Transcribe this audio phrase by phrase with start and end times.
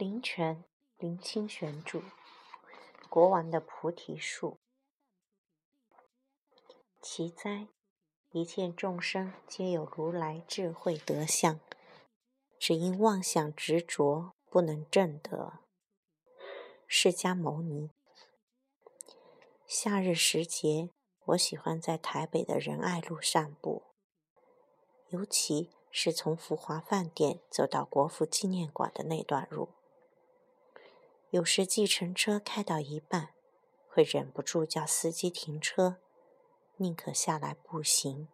[0.00, 0.64] 林泉，
[0.96, 2.00] 林清玄著。
[3.10, 4.56] 国王的菩提树，
[7.02, 7.68] 奇哉！
[8.30, 11.60] 一切众生皆有如来智慧德相，
[12.58, 15.58] 只因妄想执着，不能证得。
[16.86, 17.90] 释迦牟尼。
[19.66, 20.88] 夏日时节，
[21.26, 23.82] 我喜欢在台北的仁爱路散步，
[25.10, 29.68] 尤其是从福华饭店走到国父纪念馆的那段路。
[31.30, 33.34] 有时计程车开到一半，
[33.88, 35.98] 会忍不住叫司机停车，
[36.78, 38.26] 宁可下来步行。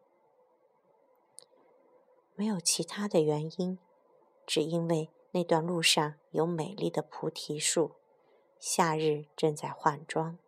[2.34, 3.78] 没有其他的原因，
[4.46, 7.96] 只因为那段路上有美丽的菩提树，
[8.58, 10.38] 夏日正在换装。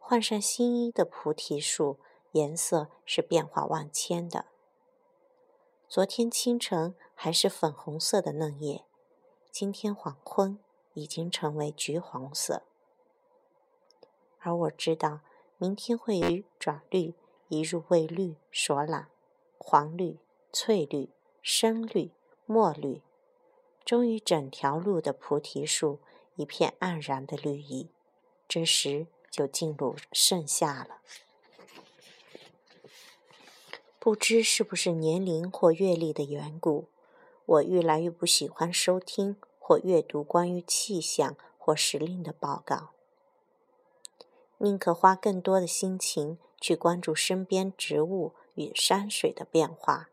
[0.00, 2.00] 换上新衣的菩提树，
[2.32, 4.46] 颜色是变化万千的。
[5.88, 8.85] 昨天清晨还是粉红色的嫩叶，
[9.58, 10.58] 今天黄昏
[10.92, 12.64] 已经成为橘黄色。
[14.40, 15.20] 而我知道，
[15.56, 17.14] 明天会由转绿，
[17.48, 19.08] 一入为绿所染。
[19.56, 20.18] 黄绿、
[20.52, 21.08] 翠绿、
[21.40, 22.10] 深绿、
[22.44, 23.00] 墨绿，
[23.82, 26.00] 终于整条路的菩提树
[26.34, 27.88] 一片黯然的绿意。
[28.46, 31.00] 这时就进入盛夏了。
[33.98, 36.88] 不知是不是年龄或阅历的缘故，
[37.46, 42.90] 我越来越不喜欢收听或阅读关于气象或时令的报告，
[44.58, 48.34] 宁可花更多的心情去关注身边植物。
[48.56, 50.08] 与山水的变化，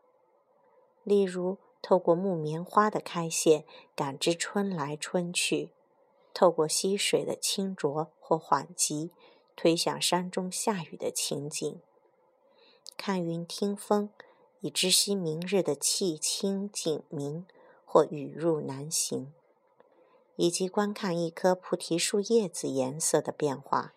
[1.02, 3.64] 例如透过木棉花的开谢
[3.96, 5.70] 感知春来春去，
[6.34, 9.12] 透过溪水的清浊或缓急
[9.56, 11.80] 推想山中下雨的情景，
[12.98, 14.10] 看云听风
[14.64, 17.46] 以知悉明日的气清景明
[17.84, 19.30] 或雨入难行，
[20.36, 23.92] 以及观看一棵菩提树叶子颜色的变化，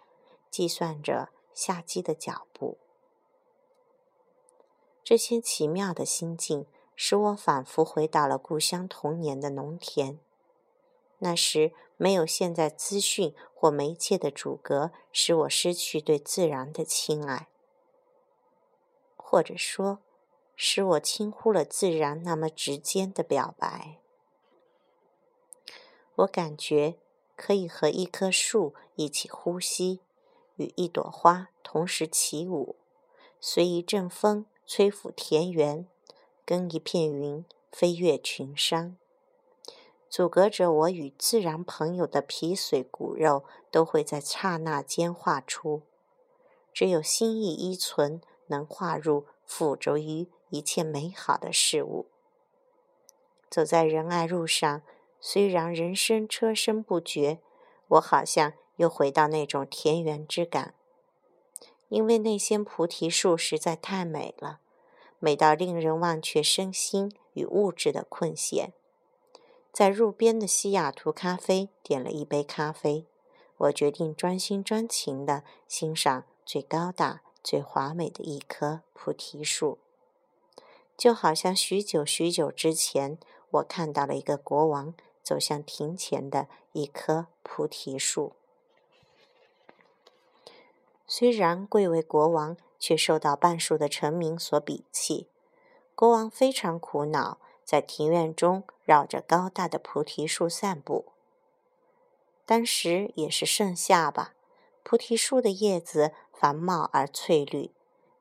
[0.51, 2.77] 计算着夏季的脚步。
[5.05, 6.65] 这些奇妙的心境，
[6.97, 10.19] 使我仿佛回到了故乡童年的农田。
[11.19, 17.47] 那时没有现在资讯或媒介的阻隔，使我失去对自然的亲爱，
[19.15, 19.99] 或者说，
[20.57, 23.99] 使我轻忽了自然那么直接的表白。
[26.15, 26.97] 我感觉
[27.37, 30.01] 可以和一棵树一起呼吸，
[30.57, 32.75] 与一朵花同时起舞，
[33.39, 34.45] 随一阵风。
[34.69, 35.87] 吹拂田园，
[36.45, 38.97] 跟一片云飞越群山，
[40.09, 45.83] 阻隔着我与自然朋友的皮髓骨肉，都会在刹那间化出。
[46.73, 52.05] 只有心意依存，能化入附着于一切美好的事物。
[53.49, 54.83] 走在仁爱路上，
[55.19, 57.39] 虽然人声车声不绝，
[57.87, 60.75] 我好像又回到那种田园之感。
[61.89, 64.59] 因为那些菩提树实在太美了，
[65.19, 68.73] 美到令人忘却身心与物质的困险。
[69.71, 73.07] 在路边的西雅图咖啡点了一杯咖啡，
[73.55, 79.77] 我决定专心专情地欣赏最高大、最华美的一棵菩提树，
[80.97, 83.17] 就好像许久许久之前，
[83.51, 84.93] 我看到了一个国王
[85.23, 88.33] 走向庭前的一棵菩提树。
[91.07, 95.29] 虽然贵为国王，却受到半数的臣民所鄙弃。
[95.95, 101.05] 国王非常苦恼，在庭院中绕着高大的菩提树散步。
[102.45, 104.33] 当时也是盛夏吧，
[104.83, 107.71] 菩提树的叶子繁茂而翠绿，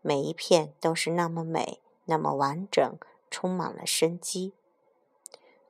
[0.01, 2.99] 每一片都是那么美，那么完整，
[3.31, 4.55] 充满了生机。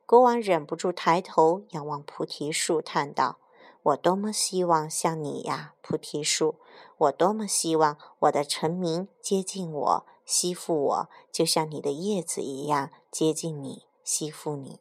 [0.06, 3.38] 国王忍不住抬头仰望菩提树，叹道。
[3.82, 6.56] 我多么希望像你呀，菩提树！
[6.98, 14.80] 我多么希望我的臣民接近我，吸附我，就像你的叶子一样接近你，吸附你。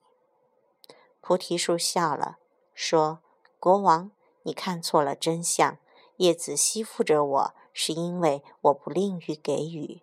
[1.22, 2.38] 菩提树笑了，
[2.74, 3.20] 说
[3.60, 4.12] ：“国王，
[4.42, 5.78] 你看错了真相。
[6.18, 10.02] 叶子吸附着我，是因为我不吝于给予。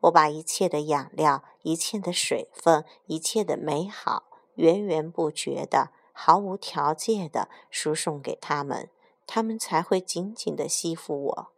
[0.00, 8.88] 我把一切的养料、一切的水分、一切的美好，源源不绝的。”毫无条件的输送给他们，
[9.26, 11.48] 他们才会紧紧的吸附我。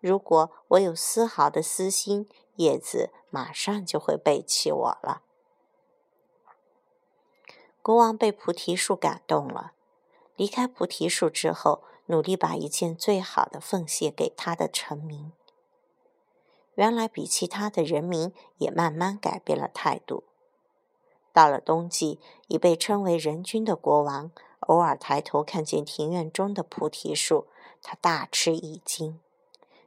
[0.00, 5.20] 如果我有丝毫的私心，叶子马上就会背弃我了。
[7.82, 9.72] 国王被菩提树感动了，
[10.34, 15.32] 离开菩提树之后，努力把一件最好的奉献给他的臣民。
[16.74, 20.24] 原来比其他的人民也慢慢改变了态度。
[21.32, 22.18] 到了冬季，
[22.48, 27.46] 已被称为人君的国王偶尔抬头看见庭院中的菩提树，
[27.80, 29.20] 他大吃一惊，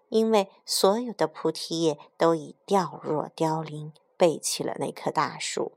[0.09, 5.73] 因为所有的菩提叶都已掉落凋零，背弃了那棵大树。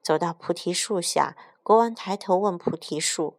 [0.00, 3.34] 走到菩提树下，国王抬头问菩提树：“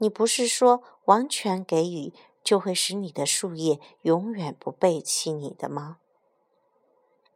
[0.00, 2.12] 你不是说完全给予
[2.42, 5.98] 就会使你的树叶永远不背弃你的吗？”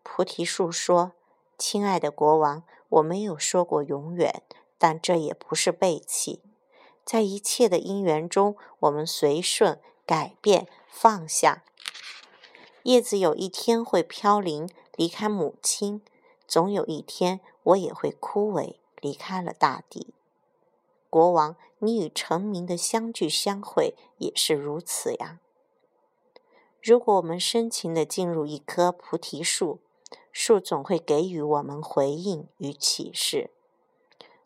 [0.02, 1.12] 菩提树说
[1.56, 4.42] ：“亲爱的国王，我没有说过永远，
[4.78, 6.42] 但这也不是背弃。
[7.04, 11.64] 在一切的因缘中，我们随顺、改变、放下。
[12.84, 16.00] 叶子有一天会飘零，离开母亲；
[16.46, 20.14] 总有一天，我也会枯萎，离开了大地。
[21.08, 25.40] 国王，你与成名的相聚相会也是如此呀。
[26.82, 29.80] 如果我们深情地进入一棵菩提树，
[30.30, 33.50] 树总会给予我们回应与启示。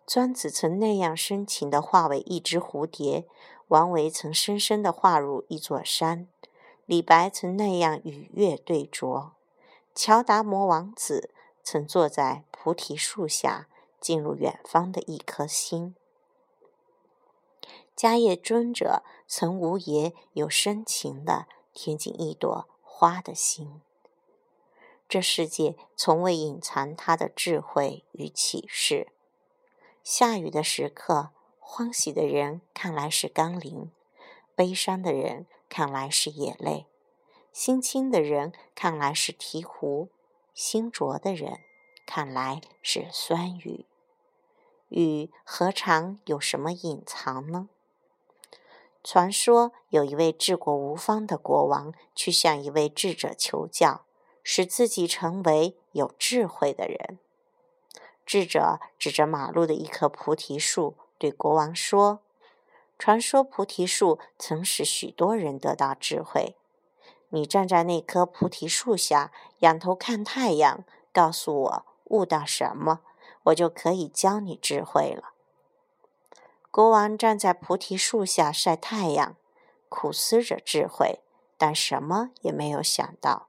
[0.06, 3.26] 庄子曾那样深情地化为一只蝴蝶，
[3.68, 6.28] 王维曾深深地化入一座山，
[6.86, 9.32] 李白曾那样与月对酌，
[9.94, 11.30] 乔达摩王子
[11.62, 13.68] 曾坐在菩提树下，
[14.00, 15.94] 进入远方的一颗心。
[17.98, 23.82] 迦叶尊者曾无言又深情地贴近一朵花的心。
[25.08, 29.08] 这世界从未隐藏他的智慧与启示。
[30.04, 33.90] 下雨的时刻，欢喜的人看来是甘霖，
[34.54, 36.86] 悲伤的人看来是眼泪，
[37.52, 40.08] 心清的人看来是醍醐，
[40.54, 41.58] 心浊的人
[42.06, 43.86] 看来是酸雨。
[44.88, 47.68] 雨何尝有什么隐藏呢？
[49.10, 54.04] 传说有一位治国无方的国王，去向一位智者求教。
[54.42, 57.18] 使自己成为有智慧的人。
[58.26, 62.20] 智者指着马路的一棵菩提树，对国王说
[62.98, 66.56] ：“传说菩提树曾使许多人得到智慧。
[67.30, 70.84] 你站在那棵菩提树下，仰头看太阳，
[71.14, 73.00] 告诉我悟到什么，
[73.44, 75.32] 我就可以教你智慧了。”
[76.70, 79.36] 国王站在菩提树下晒太阳，
[79.88, 81.20] 苦思着智慧，
[81.56, 83.48] 但什么也没有想到。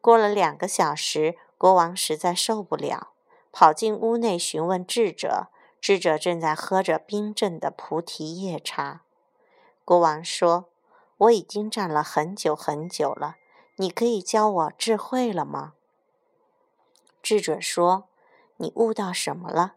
[0.00, 3.12] 过了两个小时，国王实在受不了，
[3.50, 5.48] 跑进屋内询问智者。
[5.78, 9.02] 智者正在喝着冰镇的菩提叶茶。
[9.84, 10.68] 国王说
[11.18, 13.36] ：“我已经站了很久很久了，
[13.76, 15.74] 你可以教我智慧了吗？”
[17.22, 18.08] 智者说
[18.56, 19.76] ：“你悟到什么了？”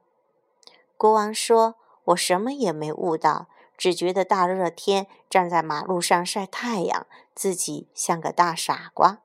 [0.97, 1.75] 国王说
[2.09, 3.47] ：“我什么也没悟到，
[3.77, 9.21] 只觉得大热天站在马路上晒太阳，自己像个大傻瓜。”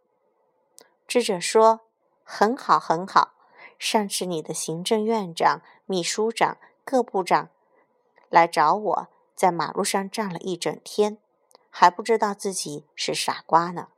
[1.07, 1.81] 智者说
[2.25, 3.35] ：“很好，很好。
[3.79, 7.51] 上次你的行政院长、秘书长、各部长
[8.31, 11.19] 来找我，在马路上站了一整天，
[11.69, 13.89] 还不知道自己是傻瓜呢。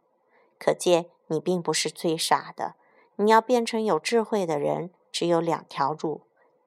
[0.58, 2.74] 可见你并不是最傻的。
[3.16, 6.22] 你要变成有智慧的人，只有两条路：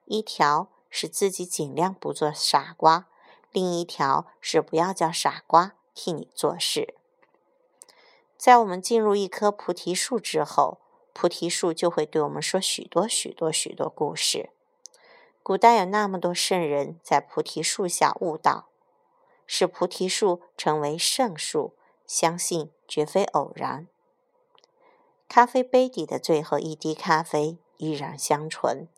[0.06, 3.06] 一条是自己尽量不做傻瓜，
[3.52, 6.94] 另一条是不要叫傻瓜替你做事。”
[8.36, 10.78] 在我们进入一棵菩提树之后，
[11.12, 14.50] 菩提树就会对我们说许多许多许多故事。
[15.42, 18.68] 古代有那么多圣人在菩提树下悟道，
[19.46, 21.74] 使菩提树成为圣树，
[22.06, 23.86] 相信绝非偶然。
[25.28, 28.88] 咖啡杯底的最后一滴咖啡依然香醇，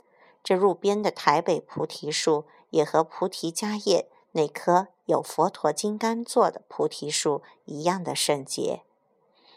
[0.43, 8.83] 这路边的台北菩提树也和菩提迦叶那棵有佛陀金刚座的菩提树一样的圣洁。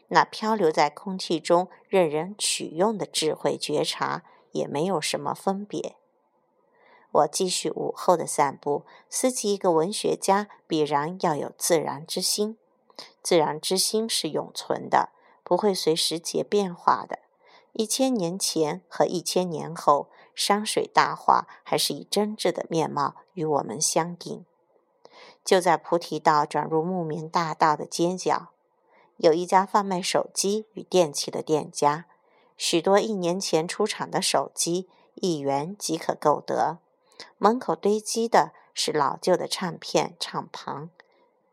[0.10, 5.96] 那漂流在空气中任人取用的智慧觉察，也没有什么分别。
[7.12, 12.58] 我继续午后的散步，思及一个文学家必然要有自然之心。
[13.24, 15.10] 自然之心是永存的，
[15.44, 17.20] 不会随时节变化的。
[17.74, 24.46] 一千年前和一千年后，山水大画还是以真挚的面貌与我们相应。
[25.44, 28.50] 就在菩提道转入木棉大道的街角。
[29.18, 32.06] 有一家贩卖手机与电器的店家，
[32.58, 36.80] 许多一年前出厂的手机一元即可购得。
[37.38, 40.90] 门口堆积的是老旧的唱片、唱盘、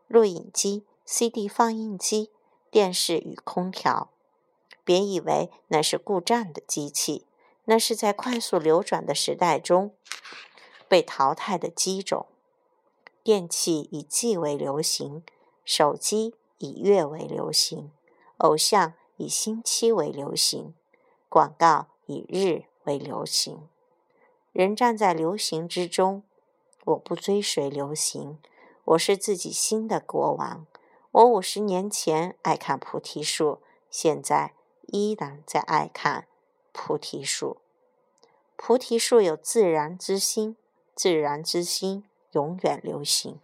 [0.07, 2.31] 录影机、CD 放映机、
[2.69, 4.09] 电视与空调。
[4.83, 7.25] 别以为那是故障的机器，
[7.65, 9.95] 那是在快速流转的时代中
[10.87, 12.27] 被淘汰的机种。
[13.23, 15.23] 电器以季为流行，
[15.65, 16.35] 手机。
[16.59, 17.91] 以月为流行，
[18.37, 20.73] 偶像以星期为流行，
[21.27, 23.67] 广告以日为流行。
[24.53, 26.23] 人站在流行之中。
[26.85, 28.39] 我不追随流行，
[28.85, 30.65] 我是自己新的国王。
[31.11, 34.53] 我五十年前爱看菩提树，现在
[34.87, 36.27] 依然在爱看
[36.73, 37.57] 菩提树。
[38.57, 40.57] 菩提树有自然之心，
[40.93, 43.39] 自然之心永远流行。